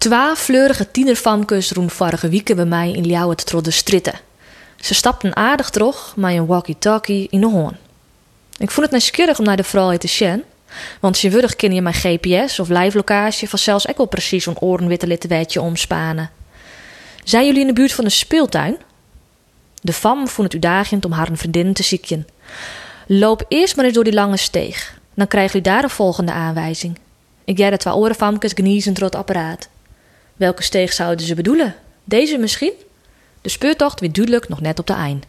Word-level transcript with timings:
Twee 0.00 0.36
fleurige 0.36 0.90
tienerfamkes 0.90 1.70
roen 1.70 1.90
vorige 1.90 2.28
weken 2.28 2.56
bij 2.56 2.64
mij 2.64 2.90
in 2.92 3.04
Ljouwert 3.04 3.46
trodde 3.46 3.70
stritten. 3.70 4.20
Ze 4.76 4.94
stapten 4.94 5.36
aardig 5.36 5.70
terug 5.70 6.16
met 6.16 6.34
een 6.34 6.46
walkie-talkie 6.46 7.26
in 7.30 7.40
de 7.40 7.46
hoorn. 7.46 7.76
Ik 8.58 8.70
vond 8.70 8.86
het 8.86 8.90
nieuwsgierig 8.90 9.38
om 9.38 9.44
naar 9.44 9.56
de 9.56 9.64
vrouw 9.64 9.96
te 9.96 10.08
zien, 10.08 10.42
want 11.00 11.20
wurg 11.20 11.56
ken 11.56 11.72
je 11.72 11.82
mijn 11.82 11.94
GPS 11.94 12.58
of 12.58 12.68
live 12.68 12.96
locatie 12.96 13.48
van 13.48 13.58
zelfs 13.58 13.88
ook 13.88 13.96
wel 13.96 14.06
precies 14.06 14.46
een 14.46 14.60
orenwitte 14.60 15.06
littenwetje 15.06 15.60
omspanen. 15.60 16.30
Zijn 17.24 17.46
jullie 17.46 17.60
in 17.60 17.66
de 17.66 17.72
buurt 17.72 17.92
van 17.92 18.04
een 18.04 18.10
speeltuin? 18.10 18.76
De 19.82 19.92
fam 19.92 20.28
vond 20.28 20.52
het 20.52 20.56
udagend 20.56 21.04
om 21.04 21.12
haar 21.12 21.28
een 21.28 21.38
vriendin 21.38 21.72
te 21.72 21.82
ziekjen. 21.82 22.26
Loop 23.06 23.44
eerst 23.48 23.76
maar 23.76 23.84
eens 23.84 23.94
door 23.94 24.04
die 24.04 24.12
lange 24.12 24.36
steeg. 24.36 24.98
Dan 25.14 25.26
krijgen 25.26 25.52
jullie 25.52 25.72
daar 25.72 25.82
de 25.82 25.94
volgende 25.94 26.32
aanwijzing. 26.32 26.98
Ik 27.44 27.58
jij 27.58 27.70
de 27.70 27.76
twee 27.76 27.94
orenfamkes 27.94 28.52
geniezen 28.52 28.94
door 28.94 29.04
het 29.04 29.14
apparaat. 29.14 29.68
Welke 30.40 30.62
steeg 30.62 30.92
zouden 30.92 31.26
ze 31.26 31.34
bedoelen? 31.34 31.74
Deze 32.04 32.38
misschien? 32.38 32.72
De 33.40 33.48
speurtocht 33.48 34.00
weer 34.00 34.12
duidelijk 34.12 34.48
nog 34.48 34.60
net 34.60 34.78
op 34.78 34.86
de 34.86 34.92
eind. 34.92 35.24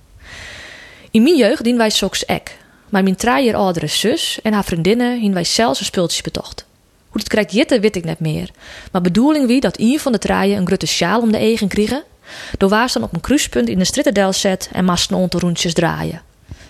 In 1.12 1.24
mijn 1.24 1.38
jeugd 1.38 1.64
dien 1.64 1.78
wij 1.78 1.90
soks 1.90 2.26
ek. 2.26 2.58
Maar 2.90 3.04
mijn 3.04 3.16
traaier 3.16 3.56
oudere 3.56 3.88
zus 3.88 4.40
en 4.44 4.54
haar 4.54 4.64
vriendinnen 4.64 5.20
hien 5.20 5.34
wij 5.34 5.44
zelfs 5.44 5.80
een 5.80 5.86
speeltjes 5.86 6.22
betocht. 6.22 6.66
Hoe 7.10 7.20
het 7.20 7.30
krijgt 7.30 7.52
jitte 7.52 7.80
weet 7.80 7.96
ik 7.96 8.04
net 8.04 8.20
meer. 8.20 8.52
Maar 8.92 9.02
bedoeling 9.02 9.48
wie 9.48 9.60
dat 9.60 9.80
een 9.80 10.00
van 10.00 10.12
de 10.12 10.18
traaien 10.18 10.58
een 10.58 10.68
grote 10.68 10.88
sjaal 10.88 11.22
om 11.22 11.32
de 11.32 11.38
egen 11.38 11.68
kregen. 11.68 12.04
Door 12.58 12.70
was 12.70 12.94
dan 12.94 13.04
op 13.04 13.14
een 13.14 13.22
kruispunt 13.22 13.70
in 13.70 13.78
de 13.78 13.86
strittendel 13.86 14.34
zet 14.34 14.70
en 14.74 14.86
masten 14.86 15.18
onder 15.18 15.40
roentjes 15.40 15.74
draaien. 15.74 16.22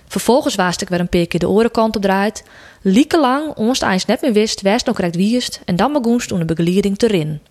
Vervolgens 0.08 0.56
waast 0.56 0.82
ik 0.82 0.90
weer 0.90 1.00
een 1.00 1.10
paar 1.10 1.26
keer 1.26 1.40
de 1.40 1.50
orenkant 1.50 1.96
op 1.96 2.02
draait. 2.02 2.44
Lieke 2.82 3.20
lang, 3.20 3.56
ons 3.56 3.82
eens 3.82 4.06
net 4.06 4.22
meer 4.22 4.34
wist, 4.34 4.62
west 4.62 4.86
nog 4.86 4.96
correct 4.96 5.16
wierst 5.16 5.62
en 5.66 5.76
dan 5.76 5.94
begoenst 5.94 6.32
om 6.32 6.40
de 6.40 6.46
begeleiding 6.46 6.98
te 6.98 7.08
rin. 7.08 7.42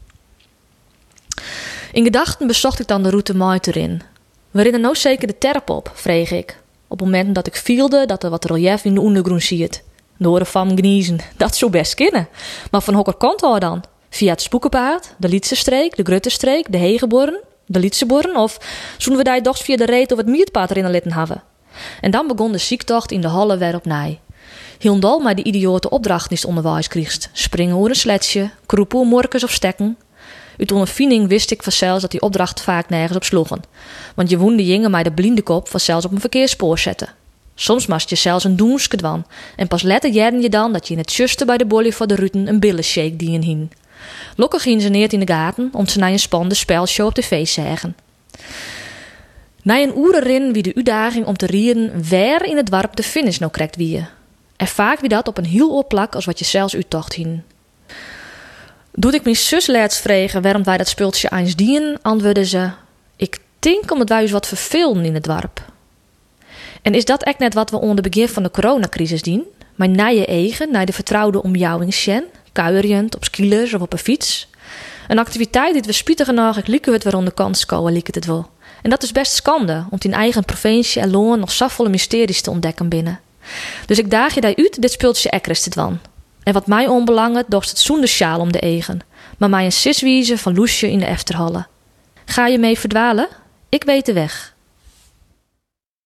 In 1.93 2.05
gedachten 2.05 2.47
bezocht 2.47 2.81
ik 2.81 2.87
dan 2.87 3.03
de 3.03 3.11
route 3.11 3.37
mooi 3.37 3.59
erin. 3.61 4.03
Waarin 4.51 4.75
er 4.75 4.81
nou 4.81 4.97
zeker 4.97 5.27
de 5.27 5.39
terp 5.39 5.71
op, 5.71 5.91
vreeg 5.95 6.31
ik. 6.31 6.59
Op 6.89 7.01
momenten 7.01 7.33
dat 7.33 7.47
ik 7.47 7.57
vielde 7.57 8.07
dat 8.07 8.23
er 8.23 8.31
wat 8.31 8.45
relief 8.45 8.85
in 8.85 8.95
de 8.95 9.01
ondergrond 9.01 9.43
ziet. 9.43 9.83
Door 10.19 10.47
van 10.47 10.77
gniezen, 10.77 11.19
dat 11.37 11.57
zou 11.57 11.71
best 11.71 11.95
kennen. 11.95 12.29
Maar 12.71 12.83
van 12.83 12.95
hokker 12.95 13.17
kant 13.17 13.41
dan? 13.41 13.85
Via 14.11 14.31
het 14.31 14.43
Spoekenpaard, 14.43 15.15
de 15.19 15.29
Lietse 15.29 15.91
de 15.95 16.03
Gruttestreek, 16.03 16.73
de 16.73 16.79
Hegeborn, 16.79 17.41
de 17.67 17.79
Lietseborn? 17.79 18.37
Of 18.37 18.59
zouden 18.99 19.25
we 19.25 19.31
daar 19.31 19.43
doch 19.43 19.59
via 19.59 19.77
de 19.77 19.85
reet 19.85 20.13
of 20.13 20.19
het 20.19 20.27
Mietpaard 20.27 20.71
erin 20.71 20.91
litten 20.91 21.13
hebben? 21.13 21.43
En 22.01 22.11
dan 22.11 22.27
begon 22.27 22.53
de 22.53 22.59
ziektocht 22.59 23.13
in 23.13 23.21
de 23.21 23.29
halle 23.29 23.57
weer 23.57 23.75
op 23.75 23.85
nij. 23.85 24.21
Hielendal 24.79 25.19
maar 25.19 25.35
die 25.35 25.45
idiote 25.45 25.91
opdracht 25.91 26.31
niet 26.31 26.45
onderwijs 26.45 26.89
kriegst. 26.89 27.31
Springen 27.33 27.77
over 27.77 27.89
een 27.89 27.97
sletsje, 27.97 28.51
kroepen, 28.67 29.07
morkens 29.07 29.45
of 29.45 29.51
stekken, 29.51 29.97
uit 30.61 30.73
ondervinding 30.73 31.29
wist 31.29 31.51
ik 31.51 31.63
vanzelfs 31.63 32.03
dat 32.03 32.11
die 32.11 32.21
opdracht 32.21 32.61
vaak 32.61 32.89
nergens 32.89 33.17
op 33.17 33.25
sloegen. 33.25 33.63
Want 34.15 34.31
je 34.31 34.39
woende 34.39 34.65
jingen 34.65 34.91
mij 34.91 35.03
de 35.03 35.13
blinde 35.13 35.43
kop 35.43 35.69
vanzelfs 35.69 36.05
op 36.05 36.13
een 36.13 36.21
verkeersspoor 36.21 36.79
zetten. 36.79 37.09
Soms 37.55 37.87
mast 37.87 38.11
je 38.11 38.17
zelfs 38.17 38.45
een 38.45 38.57
doenske 38.57 38.97
dwan. 38.97 39.27
En 39.57 39.69
pas 39.69 39.83
letter 39.83 40.11
jaren 40.11 40.41
je 40.41 40.49
dan 40.49 40.73
dat 40.73 40.87
je 40.87 40.93
in 40.93 40.99
het 40.99 41.13
juiste 41.13 41.45
bij 41.45 41.57
de 41.57 41.67
bolje 41.67 41.93
voor 41.93 42.07
de 42.07 42.15
ruten 42.15 42.49
een 42.49 42.61
billenshake 42.61 43.17
die 43.17 43.31
in 43.31 43.43
hien. 43.43 43.71
Lokken 44.37 44.61
ging 44.61 44.83
ze 44.83 44.89
neer 44.89 45.13
in 45.13 45.21
de 45.21 45.33
gaten 45.33 45.69
om 45.73 45.87
ze 45.87 45.99
naar 45.99 46.11
een 46.11 46.19
spannende 46.19 46.55
spelshow 46.55 47.07
op 47.07 47.15
tv 47.15 47.45
te 47.45 47.51
zeggen. 47.51 47.97
Na 49.63 49.81
een 49.81 49.99
uur 49.99 50.15
erin 50.15 50.53
wie 50.53 50.63
de 50.63 50.75
uitdaging 50.75 51.27
om 51.27 51.37
te 51.37 51.47
rieren 51.47 52.09
waar 52.11 52.45
in 52.47 52.57
het 52.57 52.69
warp 52.69 52.97
de 52.97 53.03
finish 53.03 53.39
nou 53.39 53.53
krijgt 53.53 53.77
wie 53.77 54.07
En 54.57 54.67
vaak 54.67 55.01
wie 55.01 55.09
dat 55.09 55.29
op 55.29 55.39
een 55.39 55.45
heel 55.45 55.71
oor 55.71 55.85
plak 55.85 56.15
als 56.15 56.25
wat 56.25 56.39
je 56.39 56.45
zelfs 56.45 56.75
uittocht 56.75 57.13
hien. 57.13 57.43
Doet 58.93 59.15
ik 59.15 59.25
mijn 59.25 59.37
zus 59.37 59.67
laatst 59.67 60.01
vregen 60.01 60.43
waarom 60.43 60.65
wij 60.65 60.77
dat 60.77 60.89
spultje 60.89 61.31
eens 61.31 61.57
dienen, 61.57 61.99
antwoordde 62.03 62.45
ze: 62.45 62.71
Ik 63.17 63.39
denk 63.59 63.91
omdat 63.91 64.09
wij 64.09 64.21
eens 64.21 64.31
wat 64.31 64.47
vervelen 64.47 65.05
in 65.05 65.15
het 65.15 65.25
dorp. 65.25 65.65
En 66.83 66.95
is 66.95 67.05
dat 67.05 67.23
echt 67.23 67.39
net 67.39 67.55
wat 67.55 67.71
we 67.71 67.81
onder 67.81 68.11
begin 68.11 68.29
van 68.29 68.43
de 68.43 68.51
coronacrisis 68.51 69.23
dienen? 69.23 69.47
Maar 69.75 69.89
naar 69.89 70.15
je 70.15 70.27
eigen, 70.27 70.71
naar 70.71 70.87
de 70.87 70.93
vertrouwde 70.93 71.43
omjouwing 71.43 71.95
sjen, 71.95 72.25
kuierend 72.53 73.17
op 73.17 73.25
skilers 73.25 73.75
of 73.75 73.81
op 73.81 73.93
een 73.93 73.99
fiets? 73.99 74.49
Een 75.09 75.19
activiteit 75.19 75.73
die 75.73 75.83
we 75.83 75.93
spietig 75.93 76.27
genoeg 76.27 76.57
ik 76.57 76.67
lieke 76.67 76.93
het 76.93 77.05
weer 77.05 77.17
onder 77.17 77.33
kans 77.33 77.67
komen, 77.67 77.93
het 78.15 78.27
wel. 78.27 78.51
En 78.83 78.91
dat 78.91 79.03
is 79.03 79.13
best 79.13 79.33
schande, 79.33 79.85
om 79.91 79.99
in 80.01 80.13
eigen 80.13 80.45
provincie 80.45 81.03
en 81.03 81.11
loon 81.11 81.39
nog 81.39 81.51
zoveel 81.51 81.89
mysteries 81.89 82.41
te 82.41 82.51
ontdekken 82.51 82.89
binnen. 82.89 83.21
Dus 83.87 83.99
ik 83.99 84.11
daag 84.11 84.35
je 84.35 84.41
daar 84.41 84.57
uit 84.57 84.83
dit 84.83 84.93
spultje 84.93 85.31
ekkers 85.31 85.63
te. 85.63 86.01
En 86.43 86.53
wat 86.53 86.67
mij 86.67 86.87
onbelangt, 86.87 87.51
dorst 87.51 87.71
het 87.71 87.79
zonder 87.79 88.09
sjaal 88.09 88.41
om 88.41 88.53
de 88.53 88.61
egen, 88.61 89.01
maar 89.39 89.51
mij 89.51 89.65
een 89.65 89.73
siswiezen 89.73 90.39
van 90.39 90.55
Loesje 90.55 90.91
in 90.91 90.99
de 90.99 91.07
Efterhalle. 91.07 91.67
Ga 92.25 92.47
je 92.47 92.59
mee 92.59 92.79
verdwalen? 92.79 93.29
Ik 93.69 93.85
weet 93.85 94.07
de 94.07 94.13
weg. 94.13 94.55